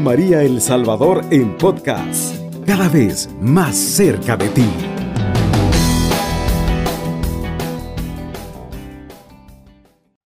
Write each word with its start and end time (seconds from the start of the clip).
María 0.00 0.42
El 0.42 0.60
Salvador 0.60 1.24
en 1.30 1.56
podcast, 1.56 2.34
cada 2.66 2.88
vez 2.88 3.28
más 3.40 3.76
cerca 3.76 4.36
de 4.36 4.48
ti. 4.48 4.68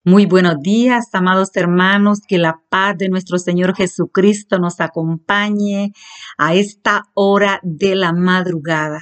Muy 0.07 0.27
buenos 0.27 0.61
días, 0.61 1.08
amados 1.14 1.48
hermanos, 1.54 2.21
que 2.29 2.36
la 2.36 2.61
paz 2.68 2.98
de 2.98 3.08
nuestro 3.08 3.39
Señor 3.39 3.75
Jesucristo 3.75 4.58
nos 4.58 4.80
acompañe 4.80 5.93
a 6.36 6.54
esta 6.54 7.04
hora 7.14 7.58
de 7.62 7.94
la 7.94 8.12
madrugada. 8.12 9.00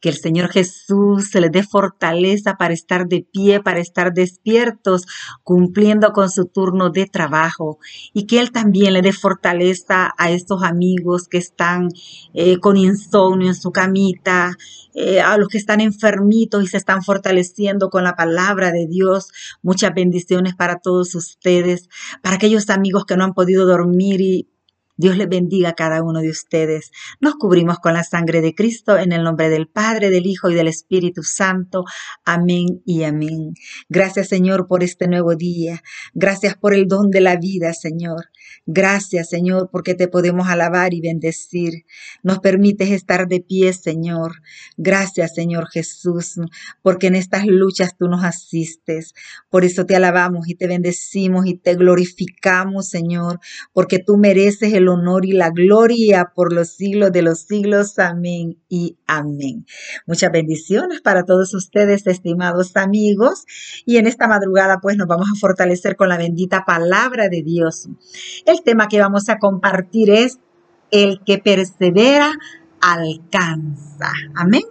Que 0.00 0.08
el 0.08 0.16
Señor 0.16 0.48
Jesús 0.50 1.30
se 1.30 1.40
les 1.40 1.50
dé 1.52 1.62
fortaleza 1.62 2.56
para 2.56 2.74
estar 2.74 3.06
de 3.06 3.26
pie, 3.30 3.60
para 3.60 3.80
estar 3.80 4.12
despiertos, 4.12 5.06
cumpliendo 5.42 6.12
con 6.12 6.30
su 6.30 6.46
turno 6.46 6.90
de 6.90 7.06
trabajo. 7.06 7.78
Y 8.12 8.26
que 8.26 8.40
Él 8.40 8.52
también 8.52 8.92
le 8.92 9.02
dé 9.02 9.12
fortaleza 9.12 10.12
a 10.16 10.30
estos 10.30 10.62
amigos 10.62 11.28
que 11.28 11.38
están 11.38 11.88
eh, 12.34 12.58
con 12.58 12.76
insomnio 12.76 13.48
en 13.48 13.54
su 13.54 13.70
camita, 13.70 14.56
eh, 14.94 15.20
a 15.20 15.36
los 15.38 15.48
que 15.48 15.58
están 15.58 15.80
enfermitos 15.80 16.64
y 16.64 16.66
se 16.66 16.76
están 16.76 17.02
fortaleciendo 17.02 17.90
con 17.90 18.04
la 18.04 18.16
palabra 18.16 18.72
de 18.72 18.86
Dios. 18.86 19.28
Muchas 19.62 19.94
bendiciones 19.94 20.54
para 20.54 20.80
todos 20.80 21.14
ustedes, 21.14 21.88
para 22.22 22.36
aquellos 22.36 22.68
amigos 22.70 23.04
que 23.04 23.16
no 23.16 23.24
han 23.24 23.34
podido 23.34 23.66
dormir 23.66 24.20
y 24.20 24.48
Dios 24.98 25.16
les 25.16 25.28
bendiga 25.28 25.68
a 25.68 25.74
cada 25.74 26.02
uno 26.02 26.20
de 26.20 26.28
ustedes. 26.28 26.90
Nos 27.20 27.36
cubrimos 27.36 27.78
con 27.78 27.94
la 27.94 28.02
sangre 28.02 28.40
de 28.40 28.52
Cristo 28.52 28.98
en 28.98 29.12
el 29.12 29.22
nombre 29.22 29.48
del 29.48 29.68
Padre, 29.68 30.10
del 30.10 30.26
Hijo 30.26 30.50
y 30.50 30.56
del 30.56 30.66
Espíritu 30.66 31.22
Santo. 31.22 31.84
Amén 32.24 32.82
y 32.84 33.04
amén. 33.04 33.54
Gracias 33.88 34.26
Señor 34.26 34.66
por 34.66 34.82
este 34.82 35.06
nuevo 35.06 35.36
día. 35.36 35.84
Gracias 36.14 36.56
por 36.56 36.74
el 36.74 36.88
don 36.88 37.10
de 37.10 37.20
la 37.20 37.36
vida, 37.36 37.74
Señor. 37.74 38.26
Gracias 38.66 39.28
Señor 39.28 39.70
porque 39.70 39.94
te 39.94 40.08
podemos 40.08 40.48
alabar 40.48 40.92
y 40.92 41.00
bendecir. 41.00 41.84
Nos 42.24 42.40
permites 42.40 42.90
estar 42.90 43.28
de 43.28 43.40
pie, 43.40 43.72
Señor. 43.74 44.42
Gracias 44.76 45.32
Señor 45.32 45.68
Jesús 45.68 46.40
porque 46.82 47.06
en 47.06 47.14
estas 47.14 47.46
luchas 47.46 47.96
tú 47.96 48.08
nos 48.08 48.24
asistes. 48.24 49.14
Por 49.48 49.64
eso 49.64 49.86
te 49.86 49.94
alabamos 49.94 50.48
y 50.48 50.56
te 50.56 50.66
bendecimos 50.66 51.46
y 51.46 51.54
te 51.54 51.76
glorificamos, 51.76 52.88
Señor, 52.88 53.38
porque 53.72 54.00
tú 54.00 54.16
mereces 54.16 54.72
el 54.72 54.87
honor 54.88 55.24
y 55.24 55.32
la 55.32 55.50
gloria 55.50 56.32
por 56.34 56.52
los 56.52 56.70
siglos 56.70 57.12
de 57.12 57.22
los 57.22 57.40
siglos. 57.40 57.98
Amén 57.98 58.58
y 58.68 58.96
amén. 59.06 59.66
Muchas 60.06 60.32
bendiciones 60.32 61.00
para 61.00 61.24
todos 61.24 61.54
ustedes, 61.54 62.06
estimados 62.06 62.76
amigos. 62.76 63.44
Y 63.84 63.98
en 63.98 64.06
esta 64.06 64.28
madrugada, 64.28 64.78
pues 64.80 64.96
nos 64.96 65.06
vamos 65.06 65.28
a 65.34 65.38
fortalecer 65.38 65.96
con 65.96 66.08
la 66.08 66.18
bendita 66.18 66.64
palabra 66.66 67.28
de 67.28 67.42
Dios. 67.42 67.88
El 68.46 68.62
tema 68.62 68.88
que 68.88 69.00
vamos 69.00 69.28
a 69.28 69.38
compartir 69.38 70.10
es 70.10 70.38
el 70.90 71.20
que 71.24 71.38
persevera 71.38 72.32
alcanza. 72.80 74.12
Amén. 74.34 74.62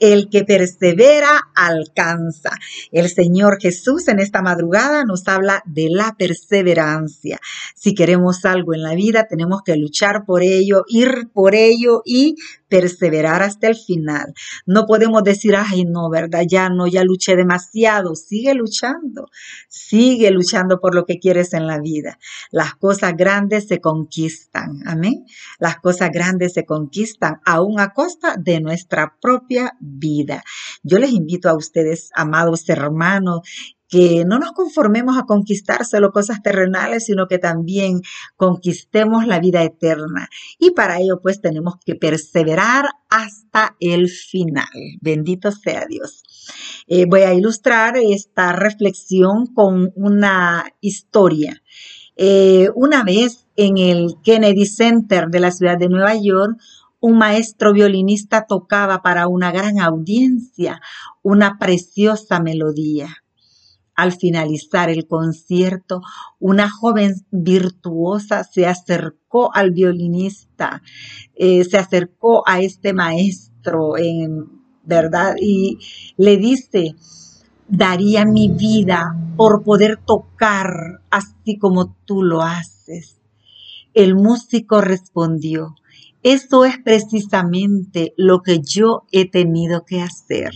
El 0.00 0.28
que 0.30 0.44
persevera 0.44 1.50
alcanza. 1.54 2.50
El 2.92 3.08
Señor 3.08 3.58
Jesús 3.60 4.08
en 4.08 4.20
esta 4.20 4.42
madrugada 4.42 5.04
nos 5.04 5.26
habla 5.28 5.62
de 5.66 5.88
la 5.90 6.14
perseverancia. 6.18 7.38
Si 7.74 7.94
queremos 7.94 8.44
algo 8.44 8.74
en 8.74 8.82
la 8.82 8.94
vida, 8.94 9.26
tenemos 9.28 9.62
que 9.62 9.76
luchar 9.76 10.24
por 10.24 10.42
ello, 10.42 10.84
ir 10.88 11.28
por 11.32 11.54
ello 11.54 12.02
y 12.04 12.36
perseverar 12.68 13.42
hasta 13.42 13.68
el 13.68 13.76
final. 13.76 14.34
No 14.66 14.86
podemos 14.86 15.22
decir, 15.24 15.56
ay, 15.56 15.84
no, 15.84 16.10
¿verdad? 16.10 16.44
Ya 16.48 16.68
no, 16.68 16.86
ya 16.86 17.04
luché 17.04 17.36
demasiado. 17.36 18.14
Sigue 18.14 18.54
luchando, 18.54 19.26
sigue 19.68 20.30
luchando 20.30 20.80
por 20.80 20.94
lo 20.94 21.04
que 21.04 21.18
quieres 21.18 21.52
en 21.54 21.66
la 21.66 21.80
vida. 21.80 22.18
Las 22.50 22.74
cosas 22.74 23.14
grandes 23.16 23.66
se 23.68 23.80
conquistan, 23.80 24.82
amén. 24.86 25.24
Las 25.58 25.76
cosas 25.76 26.10
grandes 26.12 26.52
se 26.52 26.64
conquistan 26.64 27.40
aún 27.44 27.80
a 27.80 27.92
costa 27.92 28.36
de 28.38 28.60
nuestra 28.60 29.16
propia 29.20 29.74
vida. 29.80 30.42
Yo 30.82 30.98
les 30.98 31.12
invito 31.12 31.48
a 31.48 31.56
ustedes, 31.56 32.10
amados 32.14 32.68
hermanos, 32.68 33.40
que 33.88 34.24
no 34.26 34.38
nos 34.38 34.52
conformemos 34.52 35.16
a 35.18 35.24
conquistar 35.24 35.84
solo 35.84 36.12
cosas 36.12 36.42
terrenales, 36.42 37.06
sino 37.06 37.26
que 37.26 37.38
también 37.38 38.00
conquistemos 38.36 39.26
la 39.26 39.40
vida 39.40 39.62
eterna. 39.62 40.28
Y 40.58 40.72
para 40.72 41.00
ello 41.00 41.20
pues 41.22 41.40
tenemos 41.40 41.74
que 41.84 41.94
perseverar 41.94 42.86
hasta 43.08 43.76
el 43.80 44.08
final. 44.08 44.66
Bendito 45.00 45.52
sea 45.52 45.86
Dios. 45.88 46.22
Eh, 46.86 47.06
voy 47.08 47.22
a 47.22 47.34
ilustrar 47.34 47.96
esta 47.96 48.52
reflexión 48.52 49.46
con 49.54 49.92
una 49.94 50.64
historia. 50.80 51.62
Eh, 52.16 52.68
una 52.74 53.04
vez 53.04 53.46
en 53.56 53.78
el 53.78 54.16
Kennedy 54.24 54.66
Center 54.66 55.28
de 55.28 55.40
la 55.40 55.50
ciudad 55.52 55.78
de 55.78 55.88
Nueva 55.88 56.14
York, 56.16 56.58
un 57.00 57.16
maestro 57.16 57.72
violinista 57.72 58.46
tocaba 58.46 59.02
para 59.02 59.28
una 59.28 59.52
gran 59.52 59.78
audiencia 59.78 60.80
una 61.22 61.58
preciosa 61.58 62.40
melodía. 62.40 63.22
Al 63.98 64.12
finalizar 64.12 64.90
el 64.90 65.08
concierto, 65.08 66.02
una 66.38 66.70
joven 66.70 67.16
virtuosa 67.32 68.44
se 68.44 68.64
acercó 68.64 69.52
al 69.52 69.72
violinista, 69.72 70.82
eh, 71.34 71.64
se 71.64 71.78
acercó 71.78 72.44
a 72.46 72.60
este 72.60 72.92
maestro, 72.92 73.98
en 73.98 74.62
verdad, 74.84 75.34
y 75.40 75.78
le 76.16 76.36
dice, 76.36 76.94
daría 77.66 78.24
mi 78.24 78.48
vida 78.48 79.16
por 79.36 79.64
poder 79.64 79.96
tocar 79.96 81.02
así 81.10 81.58
como 81.58 81.96
tú 82.04 82.22
lo 82.22 82.42
haces. 82.42 83.18
El 83.94 84.14
músico 84.14 84.80
respondió, 84.80 85.74
eso 86.22 86.64
es 86.64 86.78
precisamente 86.78 88.14
lo 88.16 88.42
que 88.42 88.60
yo 88.60 89.06
he 89.10 89.28
tenido 89.28 89.84
que 89.84 90.02
hacer. 90.02 90.52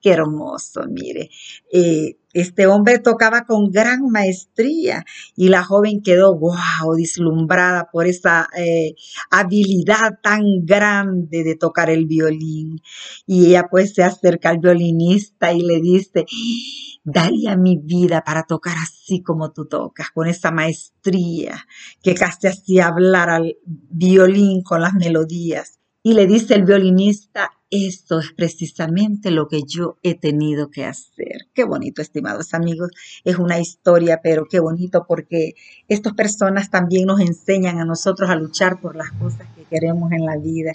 Qué 0.00 0.12
hermoso, 0.12 0.82
mire. 0.88 1.28
Eh, 1.70 2.16
este 2.32 2.66
hombre 2.66 3.00
tocaba 3.00 3.44
con 3.44 3.70
gran 3.70 4.08
maestría 4.10 5.04
y 5.36 5.48
la 5.48 5.62
joven 5.64 6.00
quedó, 6.02 6.38
wow, 6.38 6.94
deslumbrada 6.96 7.90
por 7.92 8.06
esa 8.06 8.48
eh, 8.56 8.94
habilidad 9.30 10.20
tan 10.22 10.42
grande 10.64 11.44
de 11.44 11.56
tocar 11.56 11.90
el 11.90 12.06
violín. 12.06 12.80
Y 13.26 13.48
ella 13.48 13.66
pues 13.70 13.92
se 13.94 14.02
acerca 14.02 14.48
al 14.50 14.58
violinista 14.58 15.52
y 15.52 15.60
le 15.62 15.80
dice, 15.80 16.24
daría 17.04 17.56
mi 17.56 17.76
vida 17.76 18.22
para 18.24 18.44
tocar 18.44 18.76
así 18.82 19.22
como 19.22 19.52
tú 19.52 19.66
tocas, 19.66 20.10
con 20.12 20.28
esa 20.28 20.50
maestría 20.50 21.66
que 22.02 22.14
casi 22.14 22.46
hacía 22.46 22.86
hablar 22.86 23.28
al 23.28 23.56
violín 23.66 24.62
con 24.62 24.80
las 24.80 24.94
melodías. 24.94 25.79
Y 26.02 26.14
le 26.14 26.26
dice 26.26 26.54
el 26.54 26.64
violinista, 26.64 27.50
esto 27.68 28.20
es 28.20 28.32
precisamente 28.32 29.30
lo 29.30 29.48
que 29.48 29.62
yo 29.66 29.98
he 30.02 30.14
tenido 30.14 30.70
que 30.70 30.86
hacer. 30.86 31.48
Qué 31.52 31.64
bonito, 31.64 32.00
estimados 32.00 32.54
amigos. 32.54 32.90
Es 33.22 33.36
una 33.36 33.60
historia, 33.60 34.20
pero 34.22 34.46
qué 34.50 34.60
bonito 34.60 35.04
porque 35.06 35.52
estas 35.88 36.14
personas 36.14 36.70
también 36.70 37.06
nos 37.06 37.20
enseñan 37.20 37.78
a 37.78 37.84
nosotros 37.84 38.30
a 38.30 38.36
luchar 38.36 38.80
por 38.80 38.96
las 38.96 39.12
cosas 39.12 39.46
que 39.54 39.64
queremos 39.64 40.10
en 40.12 40.24
la 40.24 40.38
vida. 40.38 40.72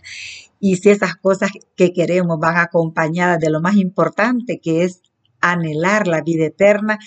Y 0.60 0.76
si 0.78 0.92
esas 0.92 1.16
cosas 1.16 1.50
que 1.76 1.92
queremos 1.92 2.40
van 2.40 2.58
acompañadas 2.58 3.40
de 3.40 3.50
lo 3.50 3.62
más 3.62 3.78
importante 3.78 4.60
que 4.60 4.84
es 4.84 5.02
anhelar 5.42 6.08
la 6.08 6.22
vida 6.22 6.46
eterna, 6.46 7.00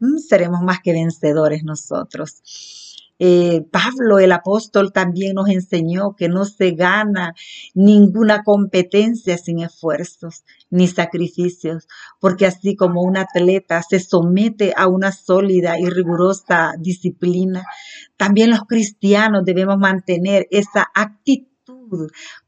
mm, 0.00 0.16
seremos 0.16 0.62
más 0.62 0.80
que 0.80 0.92
vencedores 0.92 1.62
nosotros. 1.62 2.42
Eh, 3.18 3.62
Pablo 3.70 4.18
el 4.18 4.32
apóstol 4.32 4.92
también 4.92 5.34
nos 5.34 5.48
enseñó 5.48 6.14
que 6.16 6.28
no 6.28 6.44
se 6.44 6.72
gana 6.72 7.34
ninguna 7.74 8.42
competencia 8.42 9.38
sin 9.38 9.60
esfuerzos 9.60 10.44
ni 10.68 10.86
sacrificios, 10.86 11.88
porque 12.20 12.46
así 12.46 12.76
como 12.76 13.02
un 13.02 13.16
atleta 13.16 13.82
se 13.82 14.00
somete 14.00 14.74
a 14.76 14.88
una 14.88 15.12
sólida 15.12 15.78
y 15.78 15.86
rigurosa 15.88 16.74
disciplina, 16.78 17.64
también 18.16 18.50
los 18.50 18.64
cristianos 18.64 19.44
debemos 19.44 19.78
mantener 19.78 20.46
esa 20.50 20.86
actitud 20.94 21.56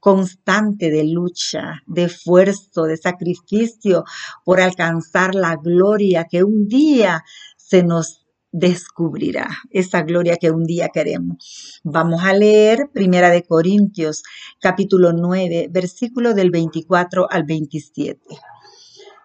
constante 0.01 0.91
de 0.91 1.05
lucha, 1.05 1.83
de 1.87 2.05
esfuerzo, 2.05 2.85
de 2.85 2.97
sacrificio 2.97 4.05
por 4.45 4.61
alcanzar 4.61 5.35
la 5.35 5.57
gloria 5.57 6.27
que 6.31 6.43
un 6.45 6.67
día 6.67 7.23
se 7.57 7.83
nos 7.83 8.18
descubrirá 8.53 9.49
esa 9.71 10.03
gloria 10.03 10.37
que 10.37 10.51
un 10.51 10.65
día 10.65 10.89
queremos. 10.89 11.81
Vamos 11.85 12.25
a 12.25 12.33
leer 12.33 12.91
Primera 12.93 13.31
de 13.31 13.43
Corintios, 13.43 14.23
capítulo 14.61 15.13
9, 15.13 15.69
versículo 15.71 16.35
del 16.35 16.51
24 16.51 17.31
al 17.31 17.45
27. 17.45 18.21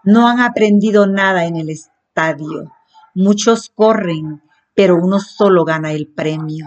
No 0.03 0.27
han 0.27 0.41
aprendido 0.41 1.07
nada 1.07 1.45
en 1.45 1.55
el 1.55 1.69
estadio. 1.69 2.71
Muchos 3.15 3.69
corren, 3.69 4.41
pero 4.73 4.97
uno 4.97 5.19
solo 5.19 5.63
gana 5.63 5.93
el 5.93 6.07
premio. 6.07 6.65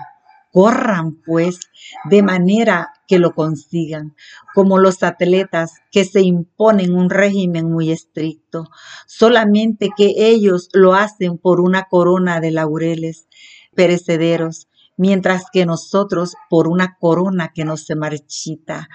Corran, 0.53 1.21
pues, 1.27 1.61
de 2.09 2.23
manera 2.23 2.93
que 3.07 3.19
lo 3.19 3.35
consigan, 3.35 4.15
como 4.55 4.79
los 4.79 5.03
atletas 5.03 5.75
que 5.91 6.05
se 6.05 6.23
imponen 6.23 6.95
un 6.95 7.11
régimen 7.11 7.71
muy 7.71 7.91
estricto, 7.91 8.65
solamente 9.07 9.91
que 9.97 10.15
ellos 10.17 10.69
lo 10.73 10.95
hacen 10.95 11.39
por 11.39 11.61
una 11.61 11.85
corona 11.85 12.41
de 12.41 12.51
laureles 12.51 13.29
perecederos, 13.75 14.69
mientras 14.97 15.45
que 15.53 15.67
nosotros 15.67 16.35
por 16.49 16.69
una 16.69 16.97
corona 16.99 17.53
que 17.55 17.65
no 17.65 17.77
se 17.77 17.95
marchita. 17.95 18.89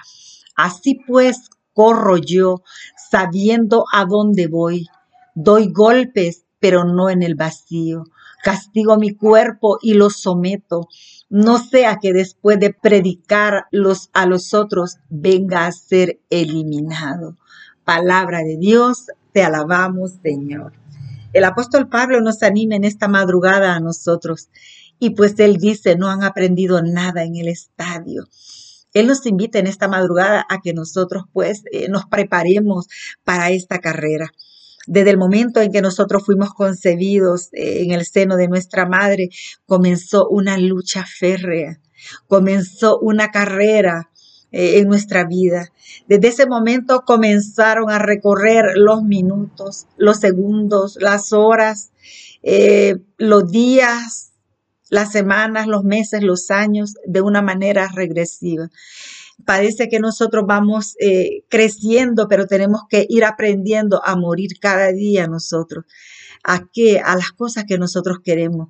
Así 0.56 0.98
pues, 1.06 1.48
corro 1.72 2.16
yo, 2.18 2.62
sabiendo 3.10 3.84
a 3.92 4.04
dónde 4.04 4.46
voy. 4.48 4.86
Doy 5.34 5.72
golpes, 5.72 6.44
pero 6.60 6.84
no 6.84 7.08
en 7.08 7.22
el 7.22 7.34
vacío. 7.34 8.04
Castigo 8.42 8.98
mi 8.98 9.14
cuerpo 9.14 9.78
y 9.80 9.94
lo 9.94 10.10
someto. 10.10 10.88
No 11.32 11.56
sea 11.56 11.96
que 11.96 12.12
después 12.12 12.60
de 12.60 12.74
predicar 12.74 13.64
los, 13.70 14.10
a 14.12 14.26
los 14.26 14.52
otros 14.52 14.98
venga 15.08 15.64
a 15.64 15.72
ser 15.72 16.20
eliminado. 16.28 17.38
Palabra 17.84 18.40
de 18.40 18.58
Dios, 18.58 19.06
te 19.32 19.42
alabamos, 19.42 20.12
Señor. 20.22 20.74
El 21.32 21.44
apóstol 21.44 21.88
Pablo 21.88 22.20
nos 22.20 22.42
anima 22.42 22.74
en 22.74 22.84
esta 22.84 23.08
madrugada 23.08 23.74
a 23.74 23.80
nosotros 23.80 24.50
y 24.98 25.10
pues 25.14 25.38
él 25.38 25.56
dice, 25.56 25.96
no 25.96 26.10
han 26.10 26.22
aprendido 26.22 26.82
nada 26.82 27.24
en 27.24 27.36
el 27.36 27.48
estadio. 27.48 28.28
Él 28.92 29.06
nos 29.06 29.24
invita 29.24 29.58
en 29.58 29.68
esta 29.68 29.88
madrugada 29.88 30.44
a 30.50 30.60
que 30.60 30.74
nosotros 30.74 31.24
pues 31.32 31.62
eh, 31.72 31.88
nos 31.88 32.04
preparemos 32.04 32.88
para 33.24 33.48
esta 33.52 33.78
carrera. 33.78 34.30
Desde 34.86 35.10
el 35.10 35.18
momento 35.18 35.60
en 35.60 35.72
que 35.72 35.82
nosotros 35.82 36.24
fuimos 36.24 36.54
concebidos 36.54 37.48
eh, 37.52 37.82
en 37.82 37.92
el 37.92 38.04
seno 38.04 38.36
de 38.36 38.48
nuestra 38.48 38.86
madre, 38.86 39.28
comenzó 39.66 40.28
una 40.28 40.58
lucha 40.58 41.04
férrea, 41.06 41.80
comenzó 42.26 42.98
una 42.98 43.30
carrera 43.30 44.10
eh, 44.50 44.78
en 44.78 44.88
nuestra 44.88 45.24
vida. 45.24 45.68
Desde 46.08 46.28
ese 46.28 46.46
momento 46.46 47.02
comenzaron 47.06 47.90
a 47.90 47.98
recorrer 47.98 48.76
los 48.76 49.02
minutos, 49.02 49.86
los 49.96 50.18
segundos, 50.18 50.98
las 51.00 51.32
horas, 51.32 51.90
los 53.18 53.52
días, 53.52 54.32
las 54.92 55.10
semanas, 55.10 55.66
los 55.68 55.84
meses, 55.84 56.22
los 56.22 56.50
años 56.50 56.96
de 57.06 57.22
una 57.22 57.40
manera 57.40 57.88
regresiva. 57.94 58.68
Parece 59.44 59.88
que 59.88 60.00
nosotros 60.00 60.44
vamos 60.46 60.94
eh, 61.00 61.44
creciendo, 61.48 62.28
pero 62.28 62.46
tenemos 62.46 62.82
que 62.88 63.06
ir 63.08 63.24
aprendiendo 63.24 64.02
a 64.04 64.16
morir 64.16 64.58
cada 64.60 64.92
día 64.92 65.26
nosotros. 65.26 65.84
¿A 66.44 66.66
qué? 66.72 67.00
A 67.00 67.14
las 67.16 67.32
cosas 67.32 67.64
que 67.64 67.78
nosotros 67.78 68.18
queremos. 68.22 68.68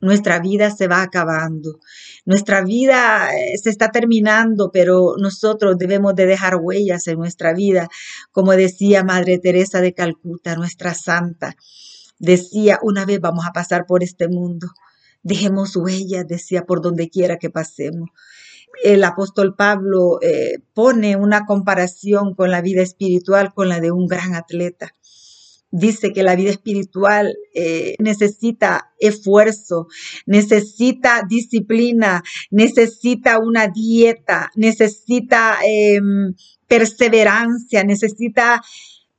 Nuestra 0.00 0.38
vida 0.38 0.70
se 0.70 0.88
va 0.88 1.02
acabando. 1.02 1.80
Nuestra 2.26 2.62
vida 2.62 3.30
eh, 3.34 3.56
se 3.56 3.70
está 3.70 3.90
terminando, 3.90 4.70
pero 4.72 5.14
nosotros 5.18 5.78
debemos 5.78 6.14
de 6.14 6.26
dejar 6.26 6.56
huellas 6.56 7.06
en 7.06 7.18
nuestra 7.18 7.54
vida. 7.54 7.88
Como 8.32 8.52
decía 8.52 9.04
Madre 9.04 9.38
Teresa 9.38 9.80
de 9.80 9.94
Calcuta, 9.94 10.56
nuestra 10.56 10.94
santa, 10.94 11.56
decía, 12.18 12.78
una 12.82 13.04
vez 13.06 13.20
vamos 13.20 13.46
a 13.46 13.52
pasar 13.52 13.86
por 13.86 14.02
este 14.02 14.28
mundo 14.28 14.68
dejemos 15.24 15.74
huellas, 15.74 16.28
decía, 16.28 16.64
por 16.64 16.80
donde 16.80 17.10
quiera 17.10 17.38
que 17.38 17.50
pasemos. 17.50 18.10
El 18.82 19.04
apóstol 19.04 19.54
Pablo 19.54 20.18
eh, 20.22 20.58
pone 20.72 21.16
una 21.16 21.46
comparación 21.46 22.34
con 22.34 22.50
la 22.50 22.60
vida 22.60 22.82
espiritual 22.82 23.52
con 23.54 23.68
la 23.68 23.80
de 23.80 23.92
un 23.92 24.06
gran 24.06 24.34
atleta. 24.34 24.92
Dice 25.70 26.12
que 26.12 26.22
la 26.22 26.36
vida 26.36 26.50
espiritual 26.50 27.36
eh, 27.52 27.96
necesita 27.98 28.92
esfuerzo, 28.98 29.88
necesita 30.24 31.22
disciplina, 31.28 32.22
necesita 32.50 33.40
una 33.40 33.66
dieta, 33.66 34.50
necesita 34.54 35.56
em, 35.66 36.34
perseverancia, 36.68 37.82
necesita 37.82 38.62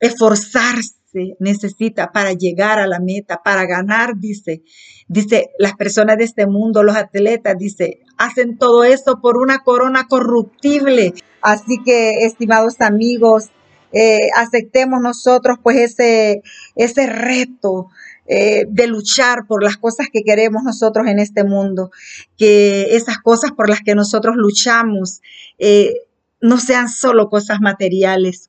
esforzarse 0.00 0.95
necesita 1.38 2.12
para 2.12 2.32
llegar 2.32 2.78
a 2.78 2.86
la 2.86 3.00
meta, 3.00 3.42
para 3.44 3.66
ganar, 3.66 4.18
dice. 4.18 4.62
Dice, 5.08 5.50
las 5.58 5.74
personas 5.74 6.18
de 6.18 6.24
este 6.24 6.46
mundo, 6.46 6.82
los 6.82 6.96
atletas, 6.96 7.56
dice, 7.58 8.00
hacen 8.16 8.58
todo 8.58 8.84
eso 8.84 9.20
por 9.20 9.36
una 9.36 9.60
corona 9.60 10.06
corruptible. 10.08 11.14
Así 11.42 11.82
que, 11.84 12.24
estimados 12.24 12.80
amigos, 12.80 13.50
eh, 13.92 14.28
aceptemos 14.36 15.00
nosotros 15.00 15.58
pues 15.62 15.78
ese, 15.78 16.42
ese 16.74 17.06
reto 17.06 17.88
eh, 18.28 18.64
de 18.68 18.88
luchar 18.88 19.46
por 19.46 19.62
las 19.62 19.76
cosas 19.76 20.08
que 20.12 20.22
queremos 20.22 20.64
nosotros 20.64 21.06
en 21.06 21.20
este 21.20 21.44
mundo, 21.44 21.90
que 22.36 22.96
esas 22.96 23.18
cosas 23.18 23.52
por 23.52 23.70
las 23.70 23.80
que 23.80 23.94
nosotros 23.94 24.34
luchamos 24.36 25.22
eh, 25.58 25.94
no 26.40 26.58
sean 26.58 26.88
solo 26.88 27.28
cosas 27.28 27.60
materiales, 27.60 28.48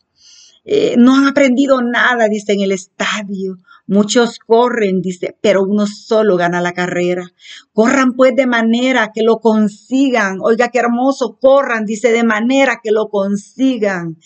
eh, 0.68 0.96
no 0.98 1.16
han 1.16 1.26
aprendido 1.26 1.82
nada, 1.82 2.28
dice, 2.28 2.52
en 2.54 2.62
el 2.62 2.74
estadio. 2.74 3.58
Muchos 3.90 4.40
corren, 4.40 5.02
dice, 5.02 5.38
pero 5.42 5.64
uno 5.64 5.88
solo 5.88 6.36
gana 6.36 6.60
la 6.60 6.74
carrera. 6.74 7.32
Corran 7.72 8.12
pues 8.18 8.36
de 8.36 8.46
manera 8.46 9.12
que 9.16 9.24
lo 9.24 9.38
consigan. 9.38 10.40
Oiga, 10.42 10.68
qué 10.68 10.80
hermoso, 10.80 11.38
corran, 11.40 11.86
dice, 11.86 12.12
de 12.12 12.26
manera 12.26 12.82
que 12.84 12.92
lo 12.92 13.08
consigan. 13.08 14.18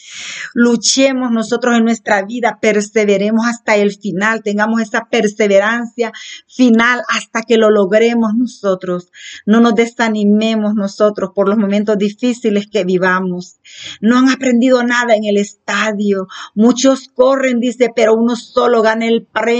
Luchemos 0.56 1.30
nosotros 1.32 1.78
en 1.78 1.84
nuestra 1.84 2.24
vida, 2.24 2.58
perseveremos 2.60 3.46
hasta 3.46 3.76
el 3.76 3.92
final, 3.92 4.42
tengamos 4.42 4.82
esa 4.82 5.08
perseverancia 5.12 6.12
final 6.48 7.02
hasta 7.10 7.44
que 7.44 7.58
lo 7.58 7.70
logremos 7.70 8.34
nosotros. 8.36 9.12
No 9.46 9.62
nos 9.62 9.76
desanimemos 9.76 10.74
nosotros 10.74 11.32
por 11.36 11.48
los 11.48 11.60
momentos 11.60 12.00
difíciles 12.00 12.66
que 12.66 12.84
vivamos. 12.84 13.58
No 14.02 14.18
han 14.18 14.30
aprendido 14.30 14.82
nada 14.84 15.14
en 15.16 15.26
el 15.26 15.38
estadio. 15.38 16.28
Muchos 16.56 17.10
corren, 17.14 17.60
dice, 17.60 17.92
pero 17.96 18.16
uno 18.16 18.36
solo 18.36 18.82
gana 18.82 19.06
el 19.06 19.24
premio. 19.24 19.51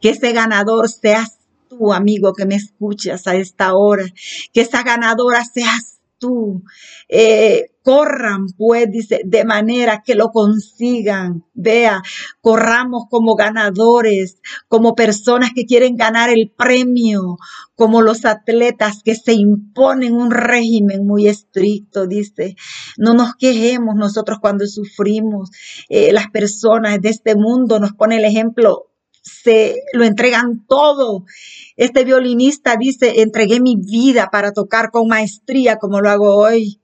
Que 0.00 0.10
ese 0.10 0.32
ganador 0.32 0.88
seas 0.88 1.38
tú, 1.68 1.92
amigo, 1.92 2.32
que 2.32 2.46
me 2.46 2.54
escuchas 2.54 3.26
a 3.26 3.34
esta 3.34 3.74
hora. 3.74 4.04
Que 4.52 4.62
esa 4.62 4.82
ganadora 4.82 5.44
seas 5.44 5.97
tú. 6.18 6.62
Eh, 7.08 7.70
corran, 7.82 8.46
pues, 8.56 8.90
dice, 8.90 9.22
de 9.24 9.44
manera 9.44 10.02
que 10.04 10.14
lo 10.14 10.30
consigan. 10.30 11.44
Vea, 11.54 12.02
corramos 12.40 13.04
como 13.08 13.34
ganadores, 13.34 14.38
como 14.68 14.94
personas 14.94 15.50
que 15.54 15.64
quieren 15.64 15.96
ganar 15.96 16.28
el 16.30 16.52
premio, 16.54 17.38
como 17.74 18.02
los 18.02 18.24
atletas 18.24 19.02
que 19.02 19.14
se 19.14 19.32
imponen 19.32 20.14
un 20.14 20.30
régimen 20.30 21.06
muy 21.06 21.28
estricto, 21.28 22.06
dice. 22.06 22.56
No 22.98 23.14
nos 23.14 23.34
quejemos 23.36 23.94
nosotros 23.94 24.38
cuando 24.40 24.66
sufrimos. 24.66 25.50
Eh, 25.88 26.12
las 26.12 26.28
personas 26.28 27.00
de 27.00 27.08
este 27.08 27.36
mundo 27.36 27.80
nos 27.80 27.92
pone 27.92 28.16
el 28.16 28.24
ejemplo 28.24 28.88
se 29.22 29.76
lo 29.92 30.04
entregan 30.04 30.64
todo. 30.66 31.24
Este 31.76 32.04
violinista 32.04 32.76
dice, 32.76 33.22
entregué 33.22 33.60
mi 33.60 33.76
vida 33.76 34.30
para 34.30 34.52
tocar 34.52 34.90
con 34.90 35.08
maestría 35.08 35.76
como 35.76 36.00
lo 36.00 36.10
hago 36.10 36.36
hoy. 36.36 36.80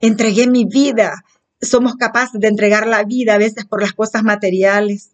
Entregué 0.00 0.46
mi 0.46 0.64
vida. 0.64 1.24
Somos 1.60 1.96
capaces 1.96 2.40
de 2.40 2.48
entregar 2.48 2.86
la 2.86 3.04
vida 3.04 3.34
a 3.34 3.38
veces 3.38 3.64
por 3.64 3.82
las 3.82 3.92
cosas 3.92 4.22
materiales 4.22 5.10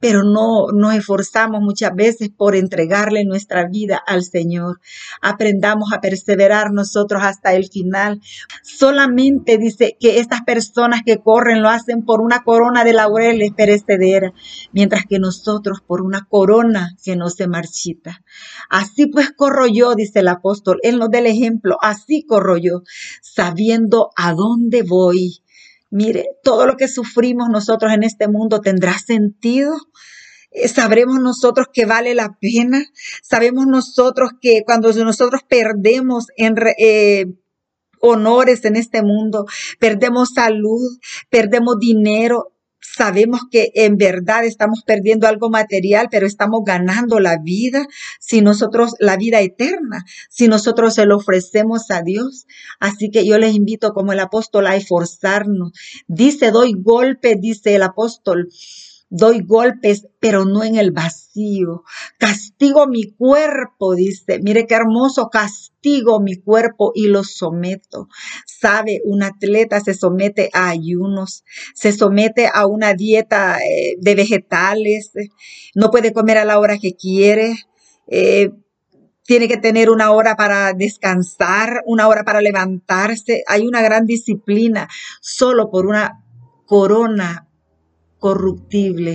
pero 0.00 0.22
no 0.22 0.66
nos 0.72 0.94
esforzamos 0.94 1.60
muchas 1.60 1.94
veces 1.94 2.30
por 2.30 2.54
entregarle 2.54 3.24
nuestra 3.24 3.66
vida 3.68 4.00
al 4.06 4.22
Señor. 4.24 4.80
Aprendamos 5.22 5.92
a 5.92 6.00
perseverar 6.00 6.72
nosotros 6.72 7.22
hasta 7.24 7.54
el 7.54 7.68
final. 7.68 8.20
Solamente 8.62 9.58
dice 9.58 9.96
que 9.98 10.18
estas 10.20 10.42
personas 10.42 11.02
que 11.04 11.18
corren 11.18 11.62
lo 11.62 11.68
hacen 11.68 12.04
por 12.04 12.20
una 12.20 12.42
corona 12.42 12.84
de 12.84 12.92
laureles 12.92 13.52
perecedera, 13.52 14.32
mientras 14.72 15.04
que 15.06 15.18
nosotros 15.18 15.80
por 15.86 16.02
una 16.02 16.26
corona 16.28 16.96
que 17.04 17.16
no 17.16 17.30
se 17.30 17.48
marchita. 17.48 18.22
Así 18.68 19.06
pues 19.06 19.30
corro 19.32 19.66
yo, 19.66 19.94
dice 19.94 20.20
el 20.20 20.28
apóstol, 20.28 20.78
él 20.82 20.98
nos 20.98 21.10
da 21.10 21.18
el 21.18 21.26
ejemplo, 21.26 21.78
así 21.82 22.24
corro 22.26 22.56
yo, 22.56 22.82
sabiendo 23.22 24.10
a 24.16 24.34
dónde 24.34 24.82
voy 24.82 25.42
Mire, 25.90 26.26
todo 26.42 26.66
lo 26.66 26.76
que 26.76 26.88
sufrimos 26.88 27.48
nosotros 27.48 27.92
en 27.92 28.02
este 28.02 28.28
mundo 28.28 28.60
tendrá 28.60 28.98
sentido. 28.98 29.74
Eh, 30.50 30.68
sabremos 30.68 31.20
nosotros 31.20 31.66
que 31.72 31.86
vale 31.86 32.14
la 32.14 32.36
pena. 32.40 32.84
Sabemos 33.22 33.66
nosotros 33.66 34.30
que 34.40 34.62
cuando 34.64 34.92
nosotros 34.92 35.42
perdemos 35.48 36.26
en, 36.36 36.56
eh, 36.78 37.26
honores 38.00 38.64
en 38.64 38.76
este 38.76 39.02
mundo, 39.02 39.46
perdemos 39.78 40.30
salud, 40.34 40.98
perdemos 41.30 41.78
dinero, 41.78 42.52
sabemos 42.80 43.42
que 43.50 43.70
en 43.74 43.96
verdad 43.96 44.44
estamos 44.44 44.82
perdiendo 44.84 45.26
algo 45.26 45.50
material, 45.50 46.08
pero 46.10 46.26
estamos 46.26 46.62
ganando 46.64 47.20
la 47.20 47.38
vida 47.38 47.86
si 48.20 48.40
nosotros, 48.40 48.94
la 48.98 49.16
vida 49.16 49.40
eterna, 49.40 50.04
si 50.28 50.48
nosotros 50.48 50.94
se 50.94 51.06
lo 51.06 51.16
ofrecemos 51.16 51.90
a 51.90 52.02
Dios. 52.02 52.46
Así 52.80 53.10
que 53.10 53.26
yo 53.26 53.38
les 53.38 53.54
invito 53.54 53.92
como 53.92 54.12
el 54.12 54.20
apóstol 54.20 54.66
a 54.66 54.76
esforzarnos. 54.76 55.72
Dice, 56.06 56.50
doy 56.50 56.72
golpe, 56.76 57.36
dice 57.36 57.74
el 57.74 57.82
apóstol 57.82 58.48
doy 59.10 59.40
golpes, 59.40 60.06
pero 60.20 60.44
no 60.44 60.64
en 60.64 60.76
el 60.76 60.92
vacío. 60.92 61.84
Castigo 62.18 62.86
mi 62.86 63.12
cuerpo, 63.12 63.94
dice, 63.94 64.38
mire 64.42 64.66
qué 64.66 64.74
hermoso, 64.74 65.30
castigo 65.30 66.20
mi 66.20 66.36
cuerpo 66.36 66.92
y 66.94 67.08
lo 67.08 67.24
someto. 67.24 68.08
Sabe, 68.46 69.00
un 69.04 69.22
atleta 69.22 69.80
se 69.80 69.94
somete 69.94 70.50
a 70.52 70.68
ayunos, 70.68 71.44
se 71.74 71.92
somete 71.92 72.48
a 72.52 72.66
una 72.66 72.94
dieta 72.94 73.58
eh, 73.58 73.96
de 73.98 74.14
vegetales, 74.14 75.12
no 75.74 75.90
puede 75.90 76.12
comer 76.12 76.38
a 76.38 76.44
la 76.44 76.58
hora 76.58 76.78
que 76.78 76.94
quiere. 76.94 77.54
Eh, 78.06 78.50
tiene 79.24 79.46
que 79.46 79.58
tener 79.58 79.90
una 79.90 80.10
hora 80.12 80.36
para 80.36 80.72
descansar, 80.72 81.82
una 81.84 82.08
hora 82.08 82.24
para 82.24 82.40
levantarse. 82.40 83.42
Hay 83.46 83.66
una 83.66 83.82
gran 83.82 84.06
disciplina 84.06 84.88
solo 85.20 85.70
por 85.70 85.86
una 85.86 86.24
corona 86.64 87.47
corruptible 88.20 89.14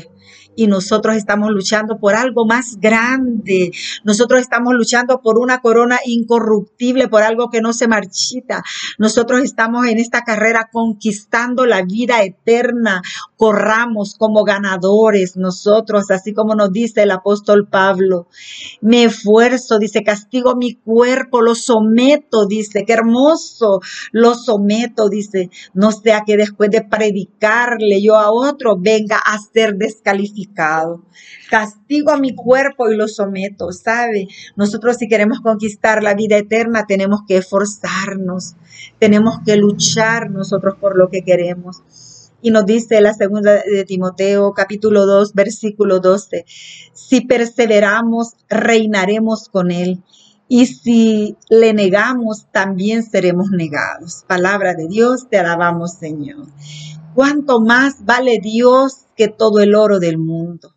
y 0.55 0.67
nosotros 0.67 1.15
estamos 1.15 1.51
luchando 1.51 1.98
por 1.98 2.15
algo 2.15 2.45
más 2.45 2.77
grande. 2.79 3.72
Nosotros 4.03 4.41
estamos 4.41 4.74
luchando 4.74 5.22
por 5.22 5.38
una 5.38 5.60
corona 5.62 6.00
incorruptible, 6.05 7.07
por 7.07 7.24
algo 7.24 7.50
que 7.50 7.62
no 7.62 7.74
se 7.74 7.88
marchita. 7.88 8.63
Nosotros 8.98 9.41
estamos 9.41 9.88
en 9.88 10.00
esta 10.00 10.22
carrera 10.22 10.69
conquistando 10.72 11.65
la 11.65 11.83
vida 11.83 12.24
eterna. 12.24 13.01
Corramos 13.38 14.15
como 14.17 14.43
ganadores 14.43 15.36
nosotros, 15.36 16.12
así 16.12 16.33
como 16.33 16.55
nos 16.55 16.72
dice 16.72 17.03
el 17.03 17.12
apóstol 17.12 17.67
Pablo. 17.67 18.27
Me 18.81 19.05
esfuerzo, 19.05 19.79
dice, 19.79 20.03
castigo 20.03 20.55
mi 20.55 20.75
cuerpo, 20.75 21.41
lo 21.41 21.55
someto, 21.55 22.45
dice, 22.45 22.83
qué 22.86 22.93
hermoso, 22.93 23.81
lo 24.12 24.36
someto, 24.36 25.10
dice, 25.10 25.50
no 25.74 25.91
sea 25.91 26.24
que 26.25 26.38
después 26.38 26.69
de 26.69 26.81
predicarle 26.83 28.01
yo 28.01 28.15
a 28.15 28.31
otro 28.31 28.77
venga 28.77 29.17
a 29.17 29.38
ser 29.39 29.75
descalificado 29.75 30.42
Castigo 31.50 32.12
a 32.12 32.17
mi 32.17 32.35
cuerpo 32.35 32.89
y 32.89 32.95
lo 32.95 33.07
someto, 33.07 33.71
¿sabe? 33.71 34.27
Nosotros 34.55 34.97
si 34.97 35.07
queremos 35.07 35.41
conquistar 35.41 36.03
la 36.03 36.13
vida 36.13 36.38
eterna 36.38 36.85
tenemos 36.88 37.21
que 37.27 37.38
esforzarnos, 37.38 38.55
tenemos 39.00 39.39
que 39.45 39.55
luchar 39.55 40.29
nosotros 40.29 40.75
por 40.79 40.97
lo 40.97 41.09
que 41.09 41.23
queremos. 41.23 41.81
Y 42.41 42.51
nos 42.51 42.65
dice 42.65 43.00
la 43.00 43.13
segunda 43.13 43.63
de 43.63 43.85
Timoteo, 43.85 44.53
capítulo 44.53 45.05
2, 45.05 45.33
versículo 45.33 46.01
12, 46.01 46.43
si 46.93 47.21
perseveramos, 47.21 48.33
reinaremos 48.50 49.47
con 49.47 49.71
él. 49.71 50.03
Y 50.50 50.65
si 50.65 51.38
le 51.50 51.73
negamos, 51.73 52.47
también 52.51 53.03
seremos 53.03 53.50
negados. 53.50 54.25
Palabra 54.27 54.73
de 54.73 54.88
Dios, 54.88 55.29
te 55.29 55.39
alabamos, 55.39 55.93
Señor. 55.93 56.47
¿Cuánto 57.13 57.60
más 57.60 58.05
vale 58.05 58.39
Dios 58.39 59.05
que 59.15 59.27
todo 59.27 59.60
el 59.60 59.75
oro 59.75 60.00
del 60.00 60.17
mundo? 60.17 60.74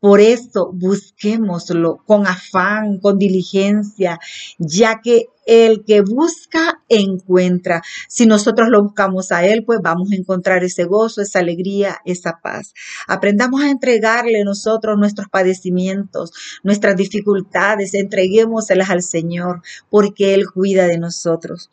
Por 0.00 0.20
eso 0.20 0.72
busquémoslo 0.72 1.98
con 2.06 2.26
afán, 2.26 2.98
con 2.98 3.18
diligencia, 3.18 4.18
ya 4.58 5.00
que 5.00 5.26
el 5.46 5.84
que 5.84 6.00
busca 6.00 6.82
encuentra. 6.88 7.82
Si 8.08 8.26
nosotros 8.26 8.68
lo 8.68 8.82
buscamos 8.82 9.30
a 9.32 9.44
Él, 9.44 9.64
pues 9.64 9.80
vamos 9.82 10.10
a 10.12 10.16
encontrar 10.16 10.64
ese 10.64 10.84
gozo, 10.84 11.22
esa 11.22 11.38
alegría, 11.40 11.98
esa 12.04 12.40
paz. 12.42 12.72
Aprendamos 13.06 13.62
a 13.62 13.70
entregarle 13.70 14.42
nosotros 14.44 14.98
nuestros 14.98 15.28
padecimientos, 15.28 16.32
nuestras 16.62 16.96
dificultades, 16.96 17.94
entreguémoselas 17.94 18.90
al 18.90 19.02
Señor, 19.02 19.62
porque 19.88 20.34
Él 20.34 20.50
cuida 20.50 20.86
de 20.86 20.98
nosotros 20.98 21.70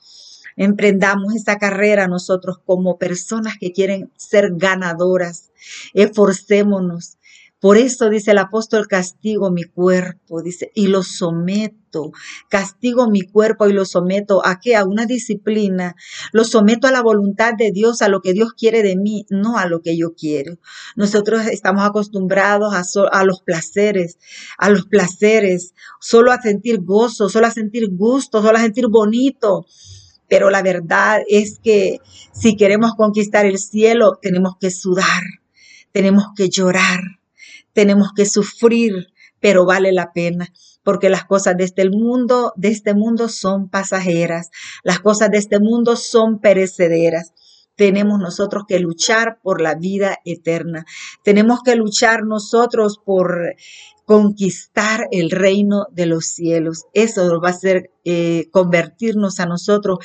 emprendamos 0.57 1.35
esta 1.35 1.57
carrera 1.57 2.07
nosotros 2.07 2.57
como 2.65 2.97
personas 2.97 3.55
que 3.59 3.71
quieren 3.71 4.11
ser 4.17 4.49
ganadoras. 4.55 5.51
Esforcémonos. 5.93 7.17
Por 7.59 7.77
eso 7.77 8.09
dice 8.09 8.31
el 8.31 8.37
apóstol, 8.37 8.87
castigo 8.87 9.49
mi 9.49 9.63
cuerpo, 9.63 10.43
dice, 10.43 10.71
y 10.75 10.87
lo 10.87 11.01
someto, 11.01 12.11
castigo 12.49 13.09
mi 13.09 13.21
cuerpo 13.21 13.67
y 13.67 13.73
lo 13.73 13.83
someto 13.83 14.45
a 14.45 14.59
qué? 14.59 14.75
A 14.75 14.85
una 14.85 15.07
disciplina, 15.07 15.95
lo 16.33 16.43
someto 16.43 16.85
a 16.85 16.91
la 16.91 17.01
voluntad 17.01 17.53
de 17.57 17.71
Dios, 17.71 18.03
a 18.03 18.09
lo 18.09 18.21
que 18.21 18.33
Dios 18.33 18.53
quiere 18.53 18.83
de 18.83 18.95
mí, 18.95 19.25
no 19.31 19.57
a 19.57 19.65
lo 19.65 19.81
que 19.81 19.97
yo 19.97 20.13
quiero. 20.13 20.59
Nosotros 20.95 21.47
estamos 21.47 21.83
acostumbrados 21.83 22.75
a, 22.75 22.83
a 23.11 23.23
los 23.23 23.41
placeres, 23.41 24.19
a 24.59 24.69
los 24.69 24.85
placeres, 24.85 25.73
solo 25.99 26.31
a 26.31 26.39
sentir 26.39 26.83
gozo, 26.83 27.27
solo 27.27 27.47
a 27.47 27.51
sentir 27.51 27.89
gusto, 27.89 28.43
solo 28.43 28.59
a 28.59 28.61
sentir 28.61 28.85
bonito 28.87 29.65
pero 30.27 30.49
la 30.49 30.61
verdad 30.61 31.21
es 31.27 31.59
que 31.59 31.99
si 32.33 32.55
queremos 32.55 32.93
conquistar 32.95 33.45
el 33.45 33.57
cielo, 33.57 34.19
tenemos 34.21 34.55
que 34.59 34.71
sudar, 34.71 35.23
tenemos 35.91 36.25
que 36.35 36.49
llorar, 36.49 36.99
tenemos 37.73 38.11
que 38.15 38.25
sufrir, 38.25 39.07
pero 39.39 39.65
vale 39.65 39.91
la 39.91 40.13
pena, 40.13 40.51
porque 40.83 41.09
las 41.09 41.25
cosas 41.25 41.57
de 41.57 41.63
este 41.63 41.89
mundo, 41.89 42.53
de 42.55 42.69
este 42.69 42.93
mundo 42.93 43.29
son 43.29 43.69
pasajeras, 43.69 44.49
las 44.83 44.99
cosas 44.99 45.29
de 45.31 45.37
este 45.37 45.59
mundo 45.59 45.95
son 45.95 46.39
perecederas 46.39 47.33
tenemos 47.77 48.19
nosotros 48.19 48.63
que 48.67 48.79
luchar 48.79 49.39
por 49.41 49.61
la 49.61 49.75
vida 49.75 50.17
eterna. 50.25 50.85
Tenemos 51.23 51.61
que 51.63 51.75
luchar 51.75 52.23
nosotros 52.25 52.99
por 53.05 53.55
conquistar 54.07 55.09
el 55.11 55.29
reino 55.29 55.87
de 55.91 56.05
los 56.05 56.27
cielos. 56.27 56.85
Eso 56.93 57.41
va 57.41 57.49
a 57.49 57.53
ser 57.53 57.91
eh, 58.05 58.47
convertirnos 58.51 59.41
a 59.41 59.45
nosotros 59.45 59.99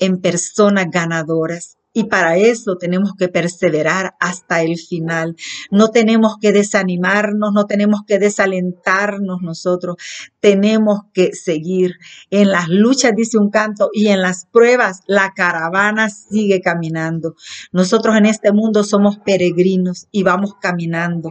en 0.00 0.20
personas 0.20 0.86
ganadoras. 0.90 1.76
Y 1.92 2.04
para 2.04 2.36
eso 2.36 2.76
tenemos 2.78 3.12
que 3.16 3.28
perseverar 3.28 4.16
hasta 4.18 4.62
el 4.62 4.76
final. 4.76 5.36
No 5.70 5.90
tenemos 5.90 6.38
que 6.40 6.50
desanimarnos, 6.50 7.52
no 7.52 7.66
tenemos 7.66 8.00
que 8.04 8.18
desalentarnos 8.18 9.42
nosotros. 9.42 9.98
Tenemos 10.40 11.02
que 11.12 11.32
seguir. 11.32 11.92
En 12.30 12.50
las 12.50 12.68
luchas, 12.68 13.12
dice 13.16 13.38
un 13.38 13.50
canto, 13.50 13.88
y 13.92 14.08
en 14.08 14.20
las 14.20 14.46
pruebas, 14.46 15.02
la 15.06 15.32
caravana 15.32 16.10
sigue 16.10 16.60
caminando. 16.60 17.36
Nosotros 17.70 18.16
en 18.16 18.26
este 18.26 18.50
mundo 18.50 18.82
somos 18.82 19.18
peregrinos 19.18 20.08
y 20.10 20.24
vamos 20.24 20.54
caminando 20.60 21.30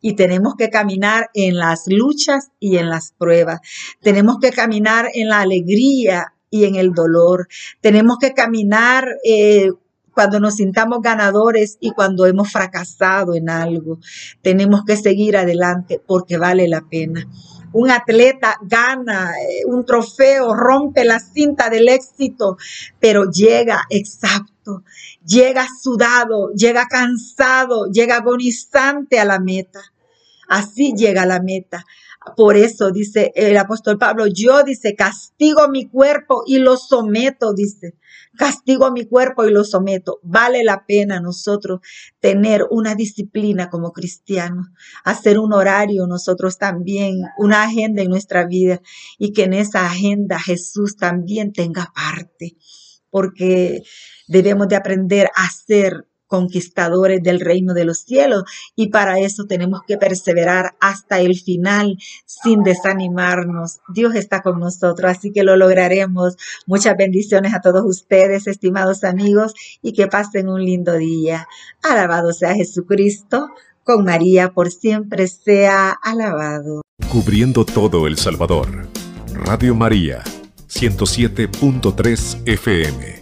y 0.00 0.14
tenemos 0.14 0.54
que 0.56 0.70
caminar 0.70 1.30
en 1.34 1.56
las 1.56 1.84
luchas 1.86 2.50
y 2.60 2.76
en 2.76 2.88
las 2.88 3.12
pruebas. 3.16 3.60
Tenemos 4.00 4.38
que 4.40 4.50
caminar 4.50 5.08
en 5.14 5.28
la 5.28 5.40
alegría 5.40 6.34
y 6.50 6.64
en 6.64 6.76
el 6.76 6.92
dolor. 6.92 7.48
Tenemos 7.80 8.18
que 8.18 8.32
caminar 8.32 9.08
eh, 9.24 9.70
cuando 10.12 10.40
nos 10.40 10.56
sintamos 10.56 11.00
ganadores 11.00 11.78
y 11.80 11.92
cuando 11.92 12.26
hemos 12.26 12.50
fracasado 12.50 13.34
en 13.34 13.50
algo. 13.50 13.98
Tenemos 14.42 14.82
que 14.84 14.96
seguir 14.96 15.36
adelante 15.36 16.00
porque 16.04 16.38
vale 16.38 16.66
la 16.68 16.80
pena. 16.80 17.28
Un 17.72 17.90
atleta 17.90 18.56
gana 18.62 19.32
eh, 19.32 19.64
un 19.66 19.84
trofeo, 19.84 20.54
rompe 20.54 21.04
la 21.04 21.18
cinta 21.18 21.68
del 21.68 21.88
éxito, 21.88 22.56
pero 22.98 23.30
llega 23.30 23.84
exacto, 23.90 24.84
llega 25.24 25.66
sudado, 25.82 26.50
llega 26.54 26.86
cansado, 26.86 27.90
llega 27.90 28.16
agonizante 28.16 29.20
a 29.20 29.24
la 29.24 29.38
meta. 29.38 29.80
Así 30.48 30.94
llega 30.96 31.22
a 31.22 31.26
la 31.26 31.40
meta. 31.40 31.84
Por 32.36 32.56
eso 32.56 32.90
dice 32.90 33.32
el 33.36 33.56
apóstol 33.56 33.96
Pablo, 33.96 34.26
yo 34.26 34.62
dice, 34.64 34.94
castigo 34.94 35.68
mi 35.68 35.88
cuerpo 35.88 36.42
y 36.46 36.58
lo 36.58 36.76
someto, 36.76 37.54
dice, 37.54 37.94
castigo 38.36 38.90
mi 38.90 39.06
cuerpo 39.06 39.46
y 39.46 39.52
lo 39.52 39.64
someto. 39.64 40.18
Vale 40.22 40.64
la 40.64 40.84
pena 40.84 41.20
nosotros 41.20 41.80
tener 42.20 42.66
una 42.70 42.94
disciplina 42.94 43.70
como 43.70 43.92
cristianos, 43.92 44.66
hacer 45.04 45.38
un 45.38 45.52
horario 45.52 46.06
nosotros 46.06 46.58
también, 46.58 47.22
una 47.38 47.62
agenda 47.62 48.02
en 48.02 48.10
nuestra 48.10 48.46
vida 48.46 48.80
y 49.16 49.32
que 49.32 49.44
en 49.44 49.52
esa 49.52 49.86
agenda 49.86 50.40
Jesús 50.40 50.96
también 50.96 51.52
tenga 51.52 51.92
parte, 51.94 52.56
porque 53.10 53.82
debemos 54.26 54.68
de 54.68 54.76
aprender 54.76 55.30
a 55.36 55.48
ser 55.50 56.07
conquistadores 56.28 57.22
del 57.22 57.40
reino 57.40 57.74
de 57.74 57.84
los 57.84 58.00
cielos 58.00 58.44
y 58.76 58.90
para 58.90 59.18
eso 59.18 59.46
tenemos 59.46 59.80
que 59.86 59.96
perseverar 59.96 60.76
hasta 60.78 61.20
el 61.20 61.36
final 61.40 61.98
sin 62.26 62.62
desanimarnos. 62.62 63.80
Dios 63.88 64.14
está 64.14 64.42
con 64.42 64.60
nosotros, 64.60 65.10
así 65.10 65.32
que 65.32 65.42
lo 65.42 65.56
lograremos. 65.56 66.36
Muchas 66.66 66.96
bendiciones 66.96 67.54
a 67.54 67.60
todos 67.60 67.82
ustedes, 67.84 68.46
estimados 68.46 69.02
amigos, 69.02 69.54
y 69.82 69.92
que 69.92 70.06
pasen 70.06 70.48
un 70.48 70.64
lindo 70.64 70.96
día. 70.96 71.48
Alabado 71.82 72.32
sea 72.32 72.54
Jesucristo, 72.54 73.48
con 73.82 74.04
María 74.04 74.52
por 74.52 74.70
siempre 74.70 75.26
sea 75.28 75.90
alabado. 76.02 76.82
Cubriendo 77.10 77.64
todo 77.64 78.06
El 78.06 78.18
Salvador. 78.18 78.86
Radio 79.32 79.74
María, 79.74 80.22
107.3 80.68 82.42
FM. 82.44 83.17